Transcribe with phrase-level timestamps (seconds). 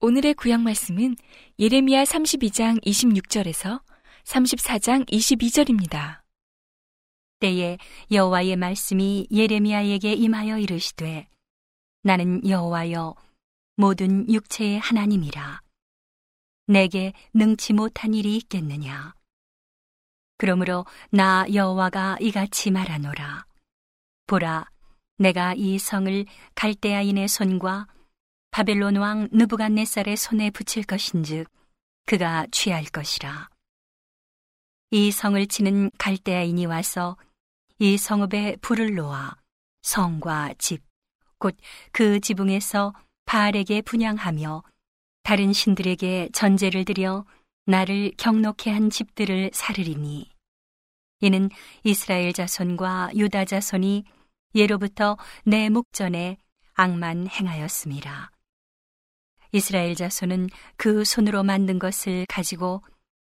[0.00, 1.16] 오늘의 구약 말씀은
[1.58, 3.82] 예레미야 32장 26절에서
[4.22, 6.20] 34장 22절입니다.
[7.40, 7.76] 때에
[8.12, 11.26] 여호와의 말씀이 예레미야에게 임하여 이르시되
[12.04, 13.16] 나는 여호와여
[13.74, 15.60] 모든 육체의 하나님이라
[16.68, 19.14] 내게 능치 못한 일이 있겠느냐?
[20.36, 23.46] 그러므로 나 여호와가 이같이 말하노라.
[24.26, 24.70] 보라
[25.16, 27.88] 내가 이 성을 갈대아인의 손과
[28.50, 31.50] 바벨론 왕 느부갓네살의 손에 붙일 것인즉
[32.06, 33.48] 그가 취할 것이라.
[34.90, 37.16] 이 성을 치는 갈대아인이 와서
[37.78, 39.36] 이 성읍에 불을 놓아
[39.82, 40.82] 성과 집,
[41.38, 41.56] 곧
[41.92, 42.92] 그 지붕에서
[43.24, 44.62] 바알에게 분양하며
[45.28, 47.26] 다른 신들에게 전제를 드려
[47.66, 50.26] 나를 경록해 한 집들을 사르리니
[51.20, 51.50] 이는
[51.84, 54.04] 이스라엘 자손과 유다 자손이
[54.54, 56.38] 예로부터 내 목전에
[56.72, 58.30] 악만 행하였습니다.
[59.52, 60.48] 이스라엘 자손은
[60.78, 62.82] 그 손으로 만든 것을 가지고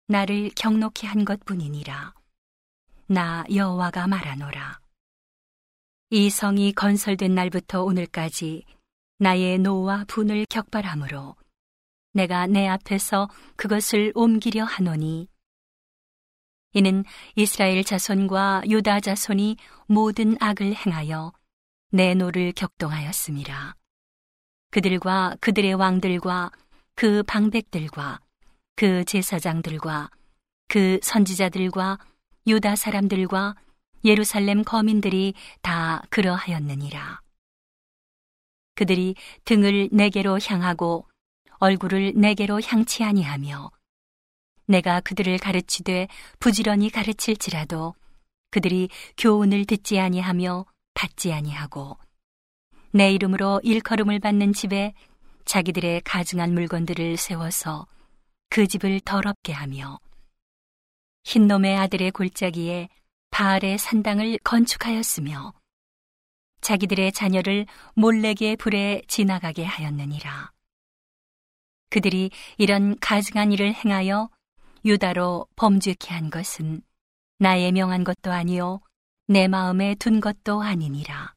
[0.06, 2.14] 나를 경록해 한 것뿐이니라.
[3.08, 4.80] 나 여호와가 말하노라.
[6.12, 8.66] 이 성이 건설된 날부터 오늘까지
[9.18, 11.36] 나의 노와 분을 격발하므로
[12.18, 15.28] 내가 내 앞에서 그것을 옮기려 하노니
[16.74, 17.04] 이는
[17.36, 21.32] 이스라엘 자손과 유다 자손이 모든 악을 행하여
[21.92, 23.76] 내 노를 격동하였습니다.
[24.72, 26.52] 그들과 그들의 왕들과
[26.96, 28.20] 그 방백들과
[28.76, 30.10] 그 제사장들과
[30.68, 32.00] 그 선지자들과
[32.48, 33.56] 유다 사람들과
[34.04, 37.22] 예루살렘 거민들이 다 그러하였느니라.
[38.74, 41.08] 그들이 등을 내게로 향하고
[41.60, 43.72] 얼굴을 내게로 향치 아니하며
[44.68, 46.08] 내가 그들을 가르치되
[46.40, 47.96] 부지런히 가르칠지라도
[48.52, 51.98] 그들이 교훈을 듣지 아니하며 받지 아니하고
[52.92, 54.94] 내 이름으로 일컬음을 받는 집에
[55.46, 57.88] 자기들의 가증한 물건들을 세워서
[58.50, 60.00] 그 집을 더럽게 하며
[61.24, 62.90] 흰놈의 아들의 골짜기에
[63.32, 65.54] 바알의 산당을 건축하였으며
[66.62, 70.57] 자기들의 자녀를 몰래게 불에 지나가게 하였느니라.
[71.90, 74.30] 그들이 이런 가증한 일을 행하여
[74.86, 76.82] 유다로 범죄케 한 것은
[77.40, 78.82] 나의 명한 것도 아니요
[79.28, 81.34] 내 마음에 둔 것도 아니니라.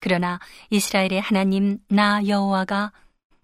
[0.00, 0.38] 그러나
[0.70, 2.92] 이스라엘의 하나님 나 여호와가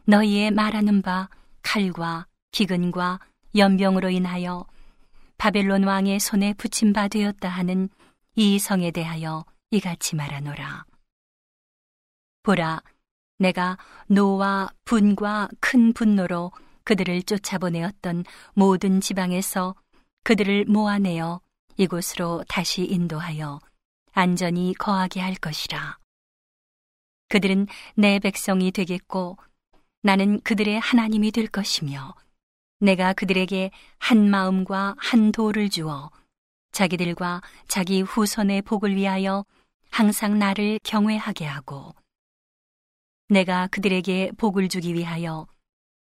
[0.04, 1.28] 너희의 말하는 바
[1.62, 3.20] 칼과 기근과
[3.54, 4.66] 연병으로 인하여
[5.38, 7.88] 바벨론 왕의 손에 붙임 바 되었다 하는
[8.34, 10.84] 이 성에 대하여 이같이 말하노라.
[12.42, 12.82] 보라,
[13.42, 13.76] 내가
[14.06, 16.53] 노와 분과 큰 분노로
[16.84, 19.75] 그들을 쫓아보내었던 모든 지방에서
[20.22, 21.41] 그들을 모아내어
[21.76, 23.58] 이곳으로 다시 인도하여
[24.12, 25.98] 안전히 거하게 할 것이라.
[27.30, 27.66] 그들은
[27.97, 29.36] 내 백성이 되겠고
[30.03, 32.14] 나는 그들의 하나님이 될 것이며
[32.78, 36.10] 내가 그들에게 한 마음과 한 도를 주어
[36.70, 39.44] 자기들과 자기 후손의 복을 위하여
[39.91, 41.92] 항상 나를 경외하게 하고
[43.32, 45.47] 내가 그들에게 복을 주기 위하여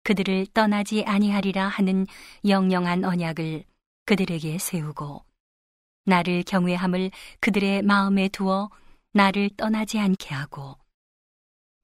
[0.03, 2.07] 그들을 떠나지 아니하리라 하는
[2.47, 3.65] 영영한 언약을
[4.07, 5.23] 그들에게 세우고
[6.07, 8.71] 나를 경외함을 그들의 마음에 두어
[9.13, 10.79] 나를 떠나지 않게 하고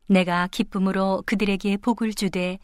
[0.09, 2.59] 내가 기쁨으로 그들에게 복을 주되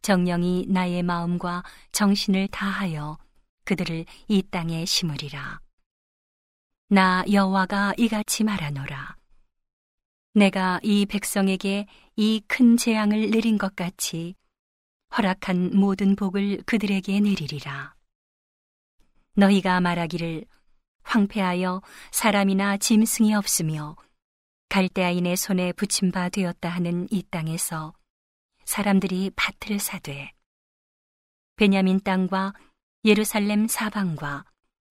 [0.00, 3.18] 정령이 나의 마음과 정신을 다하여
[3.64, 5.60] 그들을 이 땅에 심으리라.
[6.88, 9.16] 나 여호와가 이같이 말하노라.
[10.34, 11.86] 내가 이 백성에게
[12.16, 14.34] 이 큰 재앙을 내린 것 같이
[15.16, 17.94] 허락한 모든 복을 그들에게 내리리라.
[19.34, 20.44] 너희가 말하기를
[21.04, 21.80] 황폐하여
[22.10, 23.96] 사람이나 짐승이 없으며
[24.68, 27.94] 갈대아인의 손에 붙임 바 되었다 하는 이 땅에서
[28.64, 30.32] 사람들이 밭을 사되
[31.56, 32.54] 베냐민 땅과
[33.04, 34.44] 예루살렘 사방과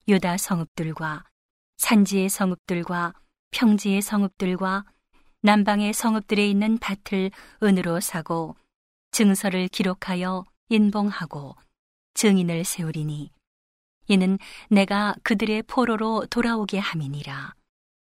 [0.08, 1.24] 유다 성읍들과
[1.78, 3.14] 산지의 성읍들과
[3.52, 4.86] 평지의 성읍들과
[5.42, 7.32] 남방의 성읍들에 있는 밭을
[7.64, 8.56] 은으로 사고
[9.12, 11.56] 증서를 기록하여 인봉하고
[12.14, 13.32] 증인을 세우리니
[14.08, 14.38] 이는
[14.70, 17.56] 내가 그들의 포로로 돌아오게 함이니라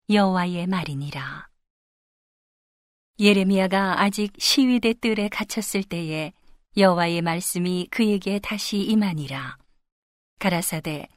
[0.09, 1.47] 여호와의 말이니라
[3.19, 6.33] 예레미야가 아직 시위대 뜰에 갇혔을 때에
[6.75, 9.57] 여호와의 말씀이 그에게 다시 임하니라.
[10.39, 11.07] 가라사대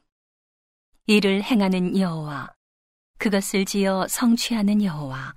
[1.07, 2.53] 이를 행하는 여호와
[3.19, 5.35] 그것을 지어 성취하는 여호와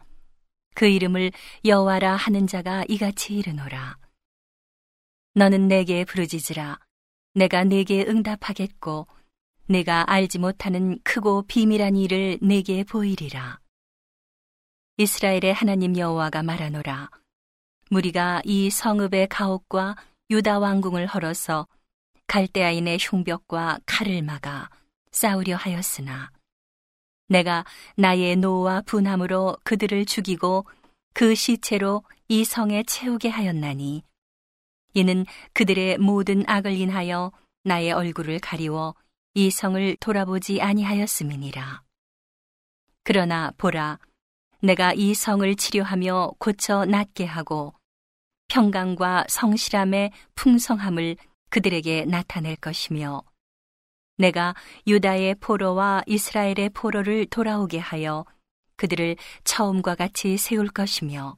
[0.79, 1.33] 그 이름을
[1.65, 3.97] 여호와라 하는 자가 이같이 이르노라.
[5.33, 6.79] 너는 내게 부르짖으라
[7.33, 9.05] 내가 내게 응답하겠고
[9.65, 13.59] 내가 알지 못하는 크고 비밀한 일을 내게 보이리라.
[14.95, 17.09] 이스라엘의 하나님 여호와가 말하노라.
[17.89, 19.97] 무리가 이 성읍의 가옥과
[20.29, 21.67] 유다 왕궁을 헐어서
[22.27, 24.69] 갈대아인의 흉벽과 칼을 막아
[25.11, 26.31] 싸우려 하였으나
[27.29, 27.63] 내가
[27.95, 30.65] 나의 노와 분함으로 그들을 죽이고
[31.13, 34.03] 그 시체로 이 성에 채우게 하였나니
[34.95, 37.31] 이는 그들의 모든 악을 인하여
[37.63, 38.95] 나의 얼굴을 가리워
[39.35, 41.83] 이 성을 돌아보지 아니하였음이니라.
[43.03, 43.99] 그러나 보라,
[44.61, 47.73] 내가 이 성을 치료하며 고쳐 낫게 하고
[48.49, 51.15] 평강과 성실함의 풍성함을
[51.49, 53.23] 그들에게 나타낼 것이며
[54.19, 54.53] 내가
[54.85, 58.25] 유다의 포로와 이스라엘의 포로를 돌아오게 하여
[58.75, 61.37] 그들을 처음과 같이 세울 것이며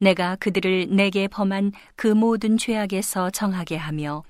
[0.00, 4.22] 내가 그들을 내게 범한 그 모든 죄악에서 정하게 하며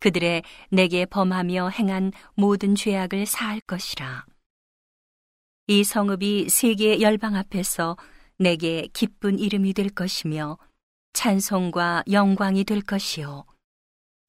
[0.00, 4.24] 그들의 내게 범하며 행한 모든 죄악을 사할 것이라.
[5.68, 7.96] 이 성읍이 세계 열방 앞에서
[8.38, 10.58] 내게 기쁜 이름이 될 것이며
[11.12, 13.44] 찬송과 영광이 될 것이요.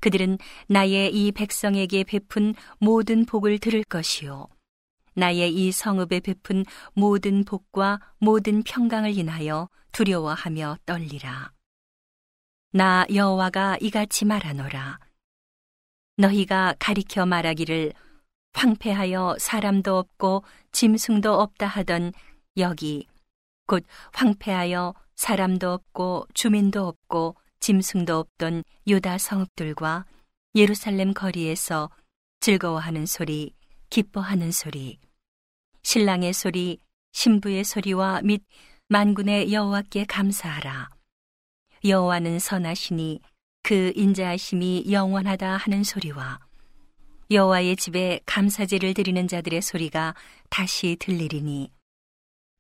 [0.04, 4.50] 그들은 나의 이 백성에게 베푼 모든 복을 들을 것이요.
[5.14, 11.54] 나의 이 성읍에 베푼 모든 복과 모든 평강을 인하여 두려워하며 떨리라.
[12.74, 15.00] 나 여호와가 이같이 말하노라.
[16.18, 17.94] 너희가 가리켜 말하기를
[18.52, 22.12] 황폐하여 사람도 없고 짐승도 없다 하던
[22.58, 23.08] 여기
[23.68, 30.06] 곧 황폐하여 사람도 없고 주민도 없고 짐승도 없던 유다 성읍들과
[30.54, 31.90] 예루살렘 거리에서
[32.42, 33.54] 즐거워하는 소리,
[33.90, 35.00] 기뻐하는 소리,
[35.82, 36.80] 신랑의 소리,
[37.14, 38.44] 신부의 소리와 및
[38.90, 40.90] 만군의 여호와께 감사하라.
[41.86, 43.22] 여호와는 선하시니
[43.62, 46.40] 그 인자하심이 영원하다 하는 소리와
[47.32, 50.16] 여호와의 집에 감사제를 드리는 자들의 소리가
[50.50, 51.72] 다시 들리리니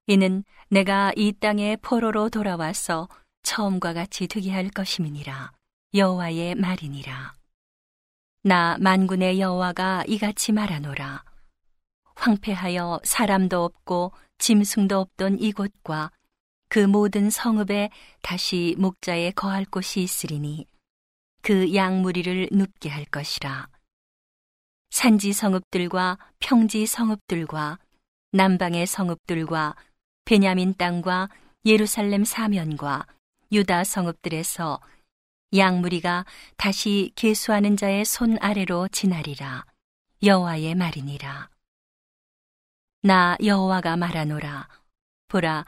[0.07, 3.09] 이는 내가 이 땅에 포로로 돌아와서
[3.43, 5.51] 처음과 같이 되게 할 것임이니라.
[5.93, 7.35] 여호와의 말이니라.
[8.43, 11.23] 나 만군의 여호와가 이같이 말하노라.
[12.15, 16.11] 황폐하여 사람도 없고 짐승도 없던 이곳과
[16.67, 17.91] 그 모든 성읍에
[18.21, 20.65] 다시 목자에 거할 곳이 있으리니
[21.41, 23.67] 그 양무리를 눕게 할 것이라.
[24.89, 27.79] 산지 성읍들과 평지 성읍들과
[28.31, 29.75] 남방의 성읍들과
[30.25, 31.29] 베냐민 땅과
[31.65, 33.05] 예루살렘 사면과
[33.53, 34.81] 유다 성읍들에서
[35.55, 36.25] 양무리가
[36.57, 39.65] 다시 계수하는 자의 손 아래로 지나리라.
[40.23, 41.49] 여호와의 말이니라.
[43.03, 44.67] 나 여호와가 말하노라.
[45.27, 45.65] 보라,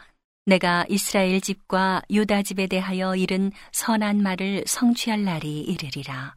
[0.48, 6.36] 내가 이스라엘 집과 유다 집에 대하여 이른 선한 말을 성취할 날이 이르리라.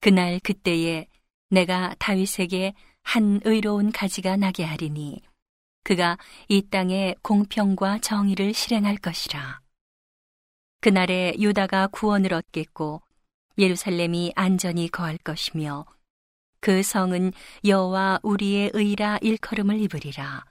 [0.00, 1.06] 그날 그때에
[1.48, 5.22] 내가 다윗에게 한 의로운 가지가 나게 하리니
[5.84, 9.67] 그가 이 땅에 공평과 정의를 실행할 것이라.
[10.80, 13.02] 그날에 유다가 구원을 얻겠고
[13.58, 15.84] 예루살렘이 안전히 거할 것이며
[16.60, 17.32] 그 성은
[17.64, 20.44] 여호와 우리의 의라 일컬음을 입으리라.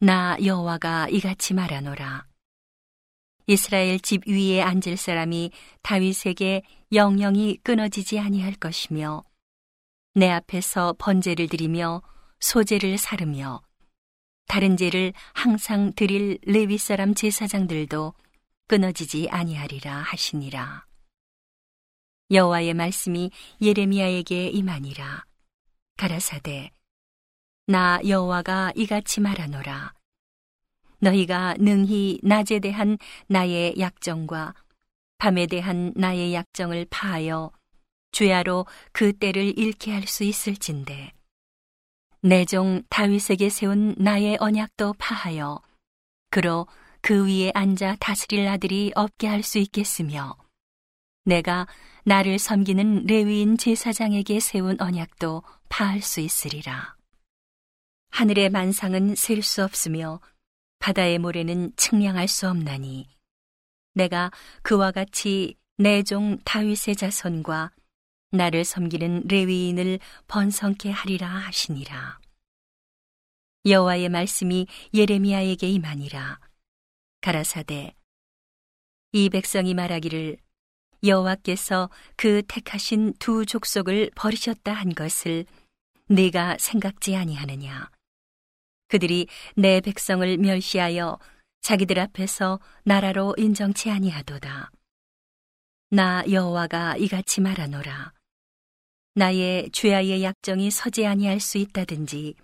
[0.00, 2.26] 나 여호와가 이같이 말하노라.
[3.46, 5.50] 이스라엘 집 위에 앉을 사람이
[5.82, 9.22] 다윗에게 영영이 끊어지지 아니할 것이며
[10.14, 12.02] 내 앞에서 번제를 드리며
[12.40, 13.62] 소제를 사르며
[14.46, 18.14] 다른 제를 항상 드릴 레위 사람 제사장들도
[18.66, 20.86] 끊어지지 아니하리라 하시니라.
[22.30, 23.30] 여호와의 말씀이
[23.60, 25.24] 예레미야에게 임하니라.
[25.96, 26.70] 가라사대
[27.66, 29.94] 나 여호와가 이같이 말하노라.
[30.98, 34.54] 너희가 능히 낮에 대한 나의 약정과
[35.18, 37.52] 밤에 대한 나의 약정을 파하여
[38.12, 41.12] 주야로 그 때를 잃게 할 수 있을진데
[42.22, 45.60] 내 종 다윗에게 세운 나의 언약도 파하여
[46.30, 46.66] 그로
[47.06, 50.38] 그 위에 앉아 다스릴 아들이 없게 할 수 있겠으며
[51.26, 51.66] 내가
[52.04, 56.96] 나를 섬기는 레위인 제사장에게 세운 언약도 파할 수 있으리라.
[58.08, 60.18] 하늘의 만상은 셀 수 없으며
[60.78, 63.06] 바다의 모래는 측량할 수 없나니
[63.92, 64.30] 내가
[64.62, 67.72] 그와 같이 내 종 다윗의 자손과
[68.30, 72.18] 나를 섬기는 레위인을 번성케 하리라 하시니라.
[73.66, 76.40] 여호와의 말씀이 예레미야에게 임하니라.
[77.24, 77.94] 가라사대
[79.12, 80.36] 이 백성이 말하기를
[81.02, 85.46] 여호와께서 그 택하신 두 족속을 버리셨다 한 것을
[86.10, 87.90] 네가 생각지 아니하느냐.
[88.88, 91.18] 그들이 내 백성을 멸시하여
[91.62, 94.70] 자기들 앞에서 나라로 인정치 아니하도다.
[95.92, 98.12] 나 여호와가 이같이 말하노라.
[99.14, 102.34] 나의 죄아의 약정이 서지 아니할 수 있다든지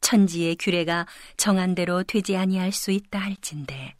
[0.00, 3.97] 천지의 규례가 정한 대로 되지 아니할 수 있다 할진대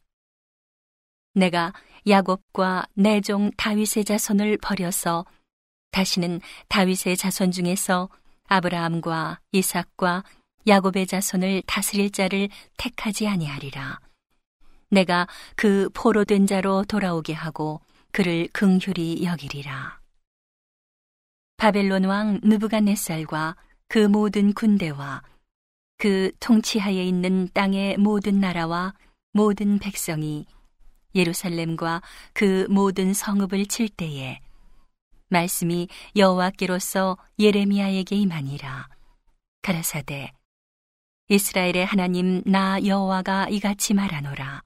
[1.39, 1.73] 내가
[2.07, 5.25] 야곱과 내 종 다윗의 자손을 버려서
[5.93, 8.09] 다시는 다윗의 자손 중에서
[8.49, 10.25] 아브라함과 이삭과
[10.67, 14.01] 야곱의 자손을 다스릴 자를 택하지 아니하리라.
[14.91, 17.81] 내가 그 포로된 자로 돌아오게 하고
[18.11, 20.01] 그를 긍휼히 여기리라.
[21.57, 23.57] 바벨론 왕 느부갓네살과
[23.89, 25.23] 그 모든 군대와
[25.99, 28.95] 그 통치하에 있는 땅의 모든 나라와
[29.33, 30.47] 모든 백성이
[31.15, 34.41] 예루살렘과 그 모든 성읍을 칠 때에
[35.29, 38.89] 말씀이 여호와께로서 예레미야에게 임하니라.
[39.63, 40.33] 가라사대
[41.29, 44.63] 이스라엘의 하나님 나 여호와가 이같이 말하노라.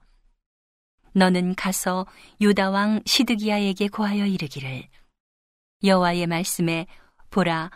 [1.13, 2.05] 너는 가서
[2.41, 4.87] 유다 왕 시드기야에게 고하여 이르기를
[5.83, 6.87] 여호와의 말씀에
[7.29, 7.69] 보라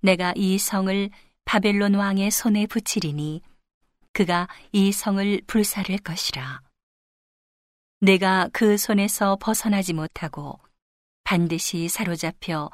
[0.00, 1.10] 내가 이 성을
[1.44, 3.42] 바벨론 왕의 손에 붙이리니
[4.12, 6.62] 그가 이 성을 불사를 것이라.
[8.00, 10.58] 내가 그 손에서 벗어나지 못하고
[11.24, 12.70] 반드시 사로잡혀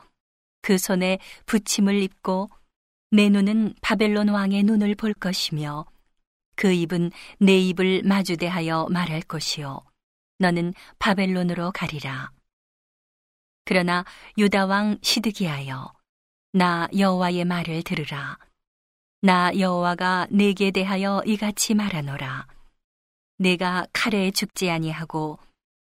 [0.62, 2.48] 그 손에 붙임을 입고
[3.10, 5.84] 내 눈은 바벨론 왕의 눈을 볼 것이며
[6.54, 9.84] 그 입은 내 입을 마주대하여 말할 것이요.
[10.38, 12.30] 너는 바벨론으로 가리라.
[13.64, 14.04] 그러나
[14.38, 15.92] 유다 왕 시드기하여
[16.52, 18.38] 나 여호와의 말을 들으라.
[19.22, 22.46] 나 여호와가 내게 대하여 이같이 말하노라
[23.38, 25.38] 내가 칼에 죽지 아니하고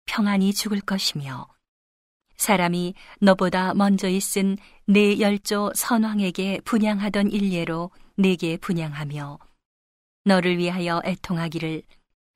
[0.06, 1.48] 평안히 죽을 것이며
[2.36, 4.56] 사람이 너보다 먼저 있은
[4.86, 9.38] 내 열조 선왕에게 분양하던 일례로 내게 분양하며
[10.24, 11.82] 너를 위하여 애통하기를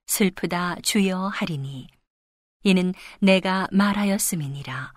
[0.06, 1.88] 슬프다 주여 하리니
[2.62, 4.92] 이는 내가 말하였음이니라.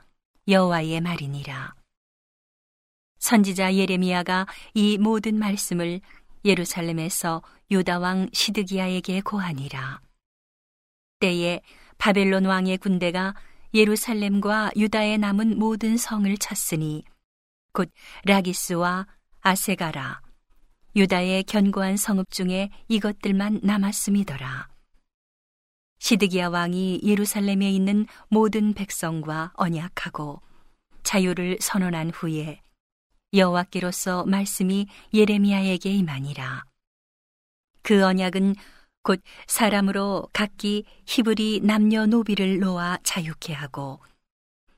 [0.47, 1.75] 여호와의 말이니라.
[3.19, 6.01] 선지자 예레미야가 이 모든 말씀을
[6.45, 10.01] 예루살렘에서 유다 왕 시드기야에게 고하니라
[11.19, 11.61] 때에
[11.97, 13.35] 바벨론 왕의 군대가
[13.73, 17.03] 예루살렘과 유다에 남은 모든 성을 쳤으니
[17.73, 17.91] 곧
[18.25, 19.05] 라기스와
[19.41, 20.21] 아세가라
[20.95, 24.69] 유다의 견고한 성읍 중에 이것들만 남았음이더라.
[25.99, 30.41] 시드기야 왕이 예루살렘에 있는 모든 백성과 언약하고
[31.03, 32.61] 자유를 선언한 후에
[33.33, 36.65] 여호와께로서 말씀이 예레미야에게 임하니라.
[37.83, 38.55] 그 언약은
[39.03, 43.99] 곧 사람으로 각기 히브리 남녀 노비를 놓아 자유케 하고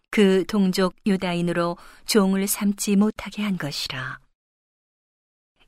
[0.09, 4.19] 그 동족 유다인으로 종을 삼지 못하게 한 것이라.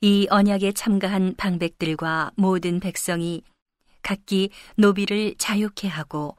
[0.02, 3.42] 이 언약에 참가한 방백들과 모든 백성이
[4.02, 6.36] 각기 노비를 자유케 하고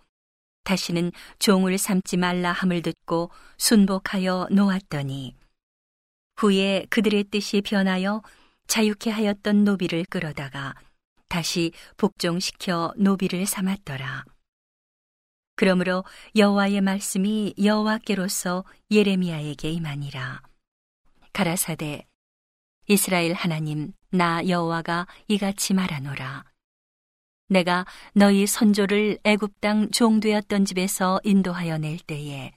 [0.65, 5.35] 다시는 종을 삼지 말라 함을 듣고 순복하여 놓았더니
[6.37, 8.23] 후에 그들의 뜻이 변하여
[8.67, 10.75] 자유케 하였던 노비를 끌어다가
[11.35, 14.25] 다시 복종시켜 노비를 삼았더라.
[15.57, 16.05] 그러므로
[16.37, 20.43] 여호와의 말씀이 여호와께로서 예레미야에게 임하니라.
[21.33, 22.07] 가라사대
[22.87, 26.45] 이스라엘 하나님 나 여호와가 이같이 말하노라.
[27.49, 32.53] 내가 너희 선조를 애굽 땅 종되었던 집에서 인도하여 낼 때에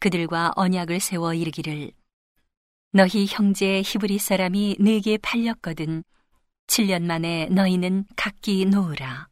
[0.00, 1.92] 그들과 언약을 세워 이르기를
[2.90, 6.02] 너희 형제 히브리 사람이 네게 팔렸거든
[6.70, 9.28] 7년 만에 너희는 각기 놓으라.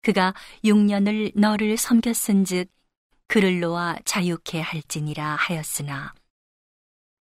[0.00, 0.32] 그가
[0.64, 2.70] 6년을 너를 섬겼은즉
[3.28, 6.14] 그를 놓아 자유케 할지니라 하였으나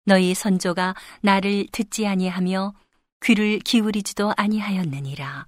[0.05, 2.75] 너희 선조가 나를 듣지 아니하며
[3.25, 5.47] 귀를 기울이지도 아니하였느니라.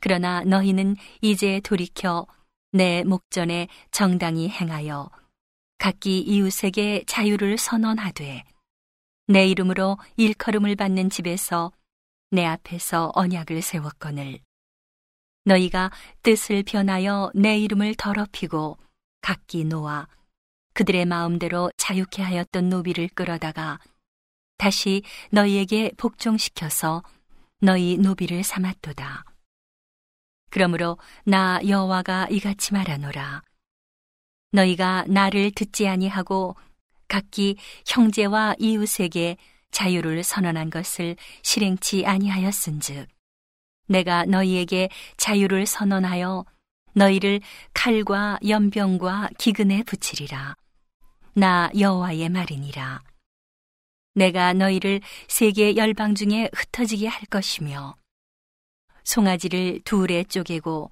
[0.00, 2.26] 그러나 너희는 이제 돌이켜
[2.72, 5.10] 내 목전에 정당히 행하여
[5.76, 8.44] 각기 이웃에게 자유를 선언하되
[9.28, 11.72] 내 이름으로 일컬음을 받는 집에서
[12.30, 14.40] 내 앞에서 언약을 세웠거늘
[15.44, 15.90] 너희가
[16.22, 18.78] 뜻을 변하여 내 이름을 더럽히고
[19.20, 20.06] 각기 놓아
[20.74, 23.80] 그들의 마음대로 자유케 하였던 노비를 끌어다가
[24.58, 27.02] 다시 너희에게 복종시켜서
[27.60, 29.24] 너희 노비를 삼았도다.
[30.50, 33.42] 그러므로 나 여호와가 이같이 말하노라.
[34.52, 36.56] 너희가 나를 듣지 아니하고
[37.08, 37.56] 각기
[37.86, 39.36] 형제와 이웃에게
[39.70, 43.08] 자유를 선언한 것을 실행치 아니하였은즉
[43.88, 46.44] 내가 너희에게 자유를 선언하여
[46.94, 47.40] 너희를
[47.72, 50.56] 칼과 연병과 기근에 붙이리라.
[51.34, 53.00] 나 여호와의 말이니라.
[54.14, 57.94] 내가 너희를 세계 열방 중에 흩어지게 할 것이며
[59.04, 60.90] 송아지를 둘에 쪼개고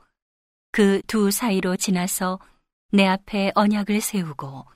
[0.70, 2.38] 그 두 사이로 지나서
[2.92, 4.66] 내 앞에 언약을 세우고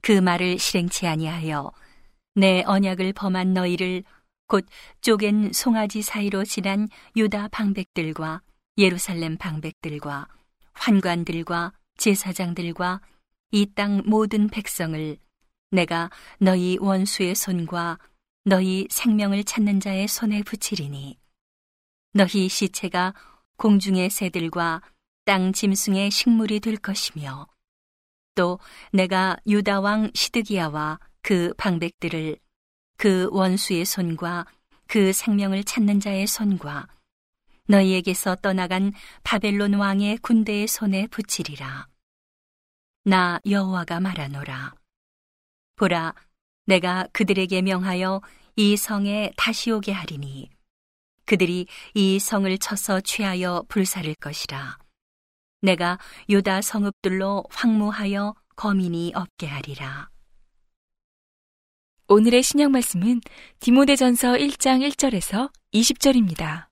[0.00, 1.70] 그 말을 실행치 아니하여
[2.36, 4.04] 내 언약을 범한 너희를
[4.46, 4.66] 곧
[5.00, 8.42] 쪼갠 송아지 사이로 지난 유다 방백들과
[8.76, 10.28] 예루살렘 방백들과
[10.74, 13.00] 환관들과 제사장들과
[13.52, 15.16] 이 땅 모든 백성을
[15.70, 17.98] 내가 너희 원수의 손과
[18.44, 21.18] 너희 생명을 찾는 자의 손에 붙이리니.
[22.12, 23.14] 너희 시체가
[23.56, 24.82] 공중의 새들과
[25.24, 27.46] 땅 짐승의 식물이 될 것이며
[28.34, 28.58] 또
[28.92, 32.36] 내가 유다 왕 시드기야와 그 방백들을
[32.96, 34.46] 그 원수의 손과
[34.86, 36.86] 그 생명을 찾는 자의 손과
[37.66, 38.92] 너희에게서 떠나간
[39.24, 41.88] 바벨론 왕의 군대의 손에 붙이리라.
[43.02, 44.74] 나 여호와가 말하노라.
[45.74, 46.14] 보라,
[46.66, 48.22] 내가 그들에게 명하여
[48.54, 50.48] 이 성에 다시 오게 하리니
[51.24, 54.78] 그들이 이 성을 쳐서 취하여 불사를 것이라.
[55.62, 60.08] 내가 유다 성읍들로 황무하여 거민이 없게 하리라.
[62.08, 63.20] 오늘의 신약 말씀은
[63.58, 66.66] 디모데전서 1장 1절에서 20절입니다.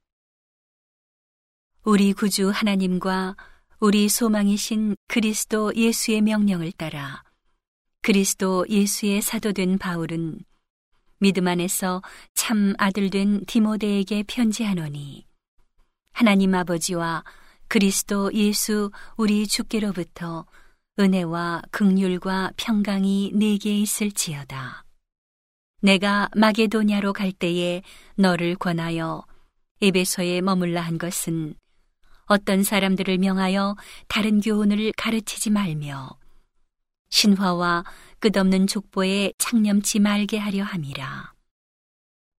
[1.83, 3.35] 우리 구주 하나님과
[3.81, 7.25] 우리 소망이신 그리스도 예수의 명령을 따라
[8.01, 10.39] 그리스도 예수의 사도된 바울은
[11.19, 12.01] 믿음 안에서
[12.35, 15.27] 참 아들된 디모데에게 편지하노니
[16.13, 17.25] 하나님 아버지와
[17.67, 20.47] 그리스도 예수 우리 주께로부터
[21.01, 24.84] 은혜와 극률과 평강이 내게 있을지어다.
[25.85, 27.83] 내가 마게도냐로 갈 때에
[28.17, 29.23] 너를 권하여
[29.83, 31.57] 에베소에 머물라 한 것은
[32.25, 33.77] 어떤 사람들을 명하여
[34.09, 36.09] 다른 교훈을 가르치지 말며
[37.11, 37.85] 신화와
[38.19, 41.35] 끝없는 족보에 창념치 말게 하려 함이라.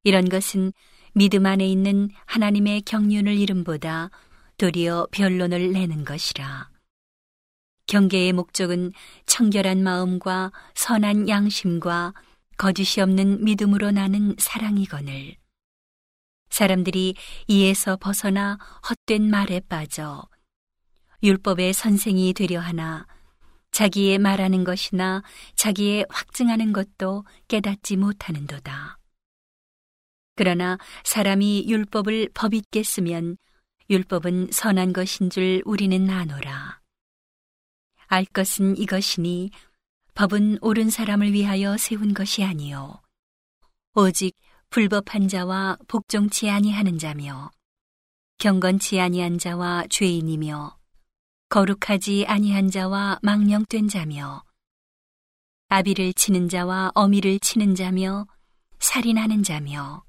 [0.06, 0.74] 이런 것은
[1.14, 4.10] 믿음 안에 있는 하나님의 경륜을 이름보다
[4.58, 6.72] 도리어 변론을 내는 것이라.
[7.86, 8.92] 경계의 목적은
[9.28, 12.16] 청결한 마음과 선한 양심과
[12.58, 15.36] 거짓이 없는 믿음으로 나는 사랑이거늘.
[16.50, 17.16] 사람들이
[17.48, 18.58] 이에서 벗어나
[18.90, 20.24] 헛된 말에 빠져
[21.22, 23.08] 율법의 선생이 되려 하나
[23.72, 25.22] 자기의 말하는 것이나
[25.56, 29.00] 자기의 확증하는 것도 깨닫지 못하는도다.
[30.36, 33.38] 그러나 사람이 율법을 법 있게 쓰면
[33.90, 36.80] 율법은 선한 것인 줄 우리는 아노라.
[38.08, 39.52] 알 것은 이것이니
[40.16, 43.02] 법은 옳은 사람을 위하여 세운 것이 아니요.
[43.96, 44.34] 오직
[44.70, 47.52] 불법한 자와 복종치 아니하는 자며
[48.38, 50.78] 경건치 아니한 자와 죄인이며
[51.50, 54.46] 거룩하지 아니한 자와 망령된 자며
[55.68, 58.26] 아비를 치는 자와 어미를 치는 자며
[58.80, 60.06] 살인하는 자며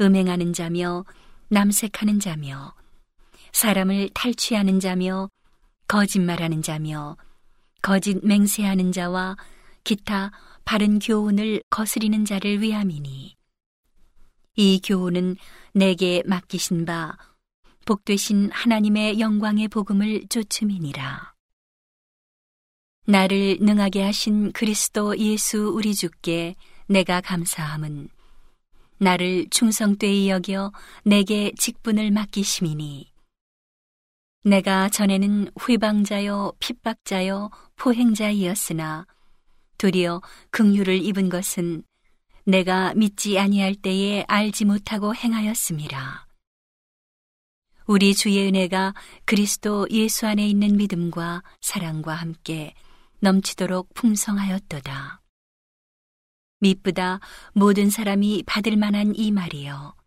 [0.00, 1.04] 음행하는 자며
[1.48, 2.74] 남색하는 자며
[3.52, 5.28] 사람을 탈취하는 자며
[5.86, 7.18] 거짓말하는 자며
[7.88, 9.38] 거짓 맹세하는 자와
[9.82, 10.30] 기타
[10.66, 13.34] 바른 교훈을 거스리는 자를 위함이니
[14.56, 15.36] 이 교훈은
[15.72, 17.16] 내게 맡기신 바
[17.86, 21.32] 복되신 하나님의 영광의 복음을 쫓음이니라.
[23.06, 26.56] 나를 능하게 하신 그리스도 예수 우리 주께
[26.88, 28.10] 내가 감사함은
[28.98, 30.72] 나를 충성되이 여겨
[31.06, 33.10] 내게 직분을 맡기심이니
[34.44, 39.06] 내가 전에는 회방자여 핍박자여 포행자이었으나
[39.78, 41.82] 도리어 긍휼을 입은 것은
[42.44, 46.26] 내가 믿지 아니할 때에 알지 못하고 행하였음이라.
[47.86, 52.74] 우리 주의 은혜가 그리스도 예수 안에 있는 믿음과 사랑과 함께
[53.20, 55.22] 넘치도록 풍성하였도다.
[56.60, 57.20] 미쁘다
[57.54, 59.97] 모든 사람이 받을 만한 이 말이여.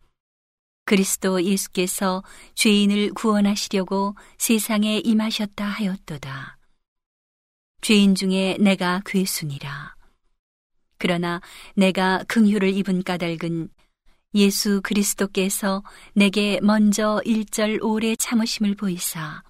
[0.91, 2.21] 그리스도 예수께서
[2.53, 6.57] 죄인을 구원하시려고 세상에 임하셨다 하였도다.
[7.79, 9.95] 죄인 중에 내가 괴순이라.
[10.97, 11.39] 그러나
[11.77, 13.69] 내가 긍휼을 입은 까닭은
[14.33, 15.81] 예수 그리스도께서
[16.13, 19.43] 내게 먼저 일절 오래 참으심을 보이사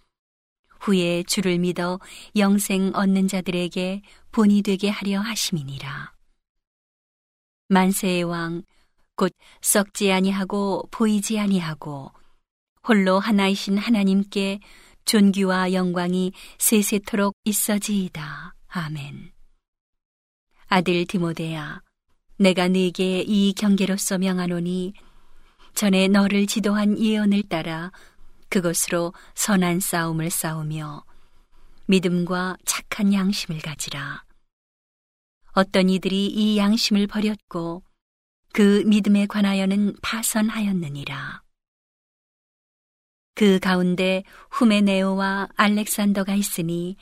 [0.79, 1.99] 후에 주를 믿어
[2.35, 6.13] 영생 얻는 자들에게 본이 되게 하려 하심이니라.
[7.69, 8.61] 만세의 왕,
[9.15, 12.11] 곧 썩지 아니하고 보이지 아니하고
[12.87, 14.59] 홀로 하나이신 하나님께
[15.05, 18.55] 존귀와 영광이 세세토록 있어지이다.
[18.67, 19.31] 아멘.
[20.67, 21.81] 아들 디모데야,
[22.37, 24.93] 내가 네게 이 경계로서 명하노니
[25.73, 27.91] 전에 너를 지도한 예언을 따라
[28.49, 31.03] 그것으로 선한 싸움을 싸우며
[31.87, 34.23] 믿음과 착한 양심을 가지라.
[35.53, 37.83] 어떤 이들이 이 양심을 버렸고
[38.53, 41.41] 그 믿음에 관하여는 파선하였느니라.
[43.33, 46.97] 그 가운데 후메네오와 알렉산더가 있으니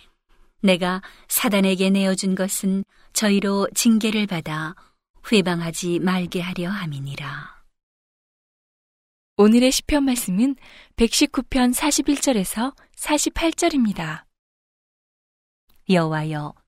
[0.62, 2.84] 내가 사단에게 내어준 것은
[3.14, 4.76] 저희로 징계를 받아
[5.32, 7.60] 회방하지 말게 하려 함이니라.
[9.38, 10.56] 오늘의 시편 말씀은
[10.98, 14.26] 119편 41절에서 48절입니다.
[15.90, 16.59] 여호와여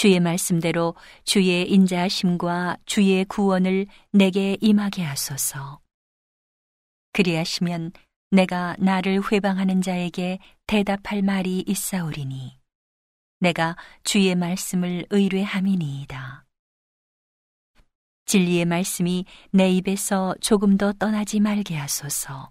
[0.00, 5.82] 주의 말씀대로 주의 인자하심과 주의 구원을 내게 임하게 하소서.
[7.12, 7.92] 그리하시면
[8.30, 12.58] 내가 나를 회방하는 자에게 대답할 말이 있사오리니
[13.40, 16.46] 내가 주의 말씀을 의뢰함이니이다.
[18.24, 22.50] 진리의 말씀이 내 입에서 조금 더 떠나지 말게 하소서.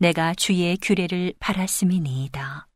[0.00, 2.68] 내가 주의 규례를 바랐음이니이다.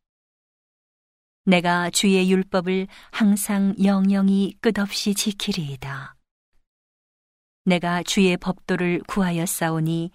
[1.51, 6.15] 내가 주의 율법을 항상 영영이 끝없이 지키리이다.
[7.65, 10.13] 내가 주의 법도를 구하여 싸우니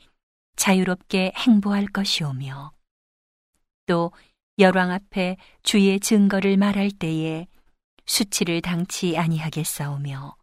[0.55, 2.71] 자유롭게 행보할 것이오며
[3.85, 4.13] 또
[4.59, 7.47] 열왕 앞에 주의 증거를 말할 때에
[8.05, 10.37] 수치를 당치 아니하겠사오며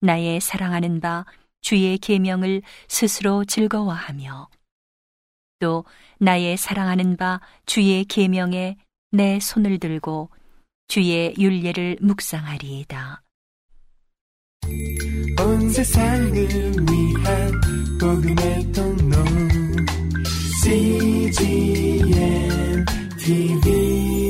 [0.00, 1.26] 나의 사랑하는 바
[1.60, 4.48] 주의 계명을 스스로 즐거워하며
[5.58, 5.84] 또
[6.18, 8.78] 나의 사랑하는 바 주의 계명에
[9.12, 10.30] 내 손을 들고
[10.88, 13.22] 주의 윤례를 묵상하리이다.
[15.38, 17.60] 온 세상을 위한
[18.00, 19.24] 복음의 통로
[20.62, 22.04] CGM
[23.18, 24.25] TV